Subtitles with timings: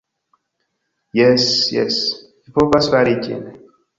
[1.19, 1.45] "Jes
[1.75, 1.99] jes,
[2.47, 3.47] vi povas fari ĝin.